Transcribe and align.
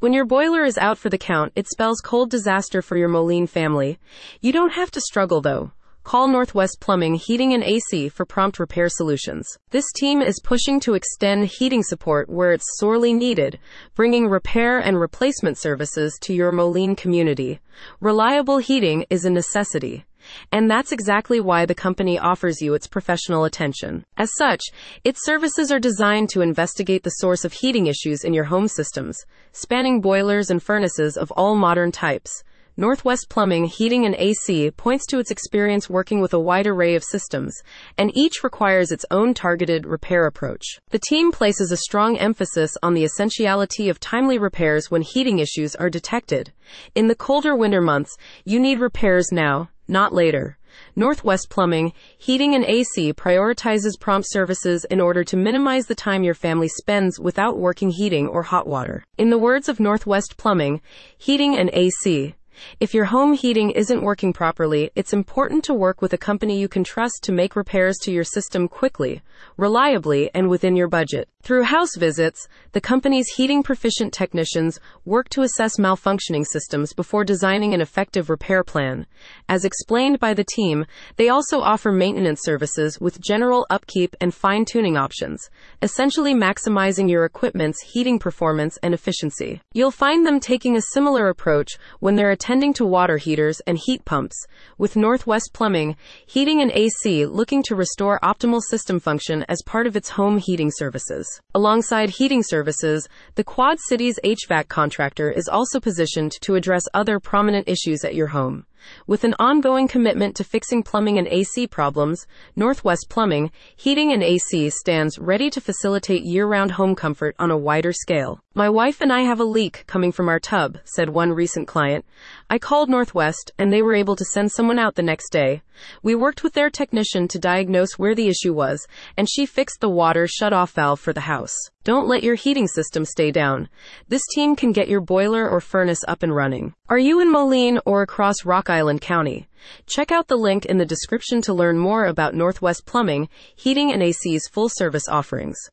When 0.00 0.14
your 0.14 0.24
boiler 0.24 0.64
is 0.64 0.78
out 0.78 0.96
for 0.96 1.10
the 1.10 1.18
count, 1.18 1.52
it 1.54 1.68
spells 1.68 2.00
cold 2.00 2.30
disaster 2.30 2.80
for 2.80 2.96
your 2.96 3.10
Moline 3.10 3.46
family. 3.46 3.98
You 4.40 4.50
don't 4.50 4.72
have 4.72 4.90
to 4.92 5.00
struggle 5.02 5.42
though. 5.42 5.72
Call 6.04 6.26
Northwest 6.26 6.78
Plumbing, 6.80 7.16
Heating 7.16 7.52
and 7.52 7.62
AC 7.62 8.08
for 8.08 8.24
prompt 8.24 8.58
repair 8.58 8.88
solutions. 8.88 9.46
This 9.72 9.84
team 9.94 10.22
is 10.22 10.40
pushing 10.42 10.80
to 10.80 10.94
extend 10.94 11.48
heating 11.48 11.82
support 11.82 12.30
where 12.30 12.52
it's 12.52 12.78
sorely 12.78 13.12
needed, 13.12 13.58
bringing 13.94 14.26
repair 14.26 14.78
and 14.78 14.98
replacement 14.98 15.58
services 15.58 16.18
to 16.22 16.32
your 16.32 16.50
Moline 16.50 16.96
community. 16.96 17.60
Reliable 18.00 18.56
heating 18.56 19.04
is 19.10 19.26
a 19.26 19.30
necessity. 19.30 20.06
And 20.52 20.70
that's 20.70 20.92
exactly 20.92 21.40
why 21.40 21.66
the 21.66 21.74
company 21.74 22.18
offers 22.18 22.60
you 22.60 22.74
its 22.74 22.86
professional 22.86 23.44
attention. 23.44 24.04
As 24.16 24.30
such, 24.36 24.62
its 25.04 25.24
services 25.24 25.70
are 25.72 25.78
designed 25.78 26.28
to 26.30 26.40
investigate 26.40 27.02
the 27.02 27.10
source 27.10 27.44
of 27.44 27.52
heating 27.52 27.86
issues 27.86 28.24
in 28.24 28.34
your 28.34 28.44
home 28.44 28.68
systems, 28.68 29.18
spanning 29.52 30.00
boilers 30.00 30.50
and 30.50 30.62
furnaces 30.62 31.16
of 31.16 31.30
all 31.32 31.54
modern 31.54 31.92
types. 31.92 32.42
Northwest 32.80 33.28
Plumbing, 33.28 33.66
Heating 33.66 34.06
and 34.06 34.14
AC 34.14 34.70
points 34.70 35.04
to 35.06 35.18
its 35.18 35.30
experience 35.30 35.90
working 35.90 36.20
with 36.22 36.32
a 36.32 36.40
wide 36.40 36.66
array 36.66 36.94
of 36.94 37.04
systems, 37.04 37.54
and 37.98 38.10
each 38.16 38.42
requires 38.42 38.90
its 38.90 39.04
own 39.10 39.34
targeted 39.34 39.84
repair 39.84 40.24
approach. 40.24 40.64
The 40.88 40.98
team 40.98 41.30
places 41.30 41.72
a 41.72 41.76
strong 41.76 42.16
emphasis 42.16 42.78
on 42.82 42.94
the 42.94 43.04
essentiality 43.04 43.90
of 43.90 44.00
timely 44.00 44.38
repairs 44.38 44.90
when 44.90 45.02
heating 45.02 45.40
issues 45.40 45.76
are 45.76 45.90
detected. 45.90 46.54
In 46.94 47.08
the 47.08 47.14
colder 47.14 47.54
winter 47.54 47.82
months, 47.82 48.16
you 48.46 48.58
need 48.58 48.80
repairs 48.80 49.26
now, 49.30 49.68
not 49.90 50.14
later. 50.14 50.56
Northwest 50.96 51.50
Plumbing, 51.50 51.92
Heating 52.16 52.54
and 52.54 52.64
AC 52.64 53.12
prioritizes 53.12 53.98
prompt 53.98 54.28
services 54.30 54.84
in 54.84 55.00
order 55.00 55.24
to 55.24 55.36
minimize 55.36 55.86
the 55.86 55.94
time 55.94 56.22
your 56.22 56.34
family 56.34 56.68
spends 56.68 57.18
without 57.18 57.58
working 57.58 57.90
heating 57.90 58.28
or 58.28 58.42
hot 58.44 58.66
water. 58.66 59.04
In 59.18 59.30
the 59.30 59.38
words 59.38 59.68
of 59.68 59.80
Northwest 59.80 60.36
Plumbing, 60.36 60.80
Heating 61.18 61.56
and 61.56 61.70
AC, 61.72 62.34
if 62.80 62.94
your 62.94 63.06
home 63.06 63.32
heating 63.32 63.70
isn't 63.70 64.02
working 64.02 64.32
properly, 64.32 64.90
it's 64.94 65.12
important 65.12 65.64
to 65.64 65.74
work 65.74 66.02
with 66.02 66.12
a 66.12 66.18
company 66.18 66.58
you 66.58 66.68
can 66.68 66.84
trust 66.84 67.22
to 67.22 67.32
make 67.32 67.56
repairs 67.56 67.96
to 68.02 68.12
your 68.12 68.24
system 68.24 68.68
quickly, 68.68 69.22
reliably, 69.56 70.30
and 70.34 70.48
within 70.48 70.76
your 70.76 70.88
budget. 70.88 71.28
Through 71.42 71.62
house 71.62 71.96
visits, 71.96 72.46
the 72.72 72.82
company's 72.82 73.28
heating 73.36 73.62
proficient 73.62 74.12
technicians 74.12 74.78
work 75.06 75.30
to 75.30 75.40
assess 75.40 75.78
malfunctioning 75.78 76.44
systems 76.46 76.92
before 76.92 77.24
designing 77.24 77.72
an 77.72 77.80
effective 77.80 78.28
repair 78.28 78.62
plan. 78.62 79.06
As 79.48 79.64
explained 79.64 80.20
by 80.20 80.34
the 80.34 80.44
team, 80.44 80.84
they 81.16 81.30
also 81.30 81.60
offer 81.60 81.92
maintenance 81.92 82.40
services 82.42 83.00
with 83.00 83.22
general 83.22 83.66
upkeep 83.70 84.14
and 84.20 84.34
fine 84.34 84.66
tuning 84.66 84.98
options, 84.98 85.48
essentially 85.80 86.34
maximizing 86.34 87.08
your 87.08 87.24
equipment's 87.24 87.80
heating 87.80 88.18
performance 88.18 88.78
and 88.82 88.92
efficiency. 88.92 89.62
You'll 89.72 89.90
find 89.90 90.26
them 90.26 90.40
taking 90.40 90.76
a 90.76 90.82
similar 90.92 91.28
approach 91.28 91.78
when 92.00 92.16
they're 92.16 92.30
attending 92.30 92.49
to 92.50 92.84
water 92.84 93.16
heaters 93.16 93.60
and 93.64 93.78
heat 93.78 94.04
pumps, 94.04 94.34
with 94.76 94.96
Northwest 94.96 95.50
Plumbing, 95.52 95.94
Heating 96.26 96.60
and 96.60 96.72
AC 96.72 97.24
looking 97.26 97.62
to 97.62 97.76
restore 97.76 98.18
optimal 98.24 98.60
system 98.60 98.98
function 98.98 99.44
as 99.48 99.62
part 99.64 99.86
of 99.86 99.94
its 99.94 100.08
home 100.08 100.38
heating 100.38 100.72
services. 100.74 101.40
Alongside 101.54 102.10
heating 102.10 102.42
services, 102.42 103.08
the 103.36 103.44
Quad 103.44 103.78
Cities 103.86 104.18
HVAC 104.24 104.66
contractor 104.66 105.30
is 105.30 105.46
also 105.46 105.78
positioned 105.78 106.32
to 106.40 106.56
address 106.56 106.82
other 106.92 107.20
prominent 107.20 107.68
issues 107.68 108.04
at 108.04 108.16
your 108.16 108.26
home. 108.26 108.66
With 109.06 109.24
an 109.24 109.34
ongoing 109.38 109.88
commitment 109.88 110.34
to 110.36 110.44
fixing 110.44 110.82
plumbing 110.82 111.18
and 111.18 111.28
AC 111.28 111.66
problems, 111.66 112.26
Northwest 112.56 113.06
Plumbing, 113.10 113.50
Heating 113.76 114.12
and 114.12 114.22
AC 114.22 114.70
stands 114.70 115.18
ready 115.18 115.50
to 115.50 115.60
facilitate 115.60 116.22
year-round 116.22 116.72
home 116.72 116.94
comfort 116.94 117.36
on 117.38 117.50
a 117.50 117.58
wider 117.58 117.92
scale. 117.92 118.40
My 118.54 118.68
wife 118.68 119.00
and 119.00 119.12
I 119.12 119.20
have 119.20 119.38
a 119.38 119.44
leak 119.44 119.84
coming 119.86 120.12
from 120.12 120.28
our 120.28 120.40
tub, 120.40 120.78
said 120.84 121.10
one 121.10 121.32
recent 121.32 121.68
client. 121.68 122.04
I 122.52 122.58
called 122.58 122.88
Northwest 122.88 123.52
and 123.58 123.72
they 123.72 123.80
were 123.80 123.94
able 123.94 124.16
to 124.16 124.24
send 124.24 124.50
someone 124.50 124.76
out 124.76 124.96
the 124.96 125.04
next 125.04 125.30
day. 125.30 125.62
We 126.02 126.16
worked 126.16 126.42
with 126.42 126.52
their 126.52 126.68
technician 126.68 127.28
to 127.28 127.38
diagnose 127.38 127.96
where 127.96 128.16
the 128.16 128.26
issue 128.26 128.52
was, 128.52 128.88
and 129.16 129.30
she 129.30 129.46
fixed 129.46 129.80
the 129.80 129.88
water 129.88 130.26
shut-off 130.26 130.72
valve 130.72 130.98
for 130.98 131.12
the 131.12 131.20
house. 131.20 131.54
Don't 131.84 132.08
let 132.08 132.24
your 132.24 132.34
heating 132.34 132.66
system 132.66 133.04
stay 133.04 133.30
down. 133.30 133.68
This 134.08 134.26
team 134.34 134.56
can 134.56 134.72
get 134.72 134.88
your 134.88 135.00
boiler 135.00 135.48
or 135.48 135.60
furnace 135.60 136.02
up 136.08 136.24
and 136.24 136.34
running. 136.34 136.74
Are 136.88 136.98
you 136.98 137.20
in 137.20 137.30
Moline 137.30 137.78
or 137.86 138.02
across 138.02 138.44
Rock 138.44 138.68
Island 138.68 139.00
County? 139.00 139.48
Check 139.86 140.10
out 140.10 140.26
the 140.26 140.36
link 140.36 140.66
in 140.66 140.78
the 140.78 140.84
description 140.84 141.40
to 141.42 141.54
learn 141.54 141.78
more 141.78 142.06
about 142.06 142.34
Northwest 142.34 142.84
Plumbing, 142.84 143.28
Heating 143.54 143.92
and 143.92 144.02
AC's 144.02 144.48
full 144.48 144.68
service 144.68 145.08
offerings. 145.08 145.60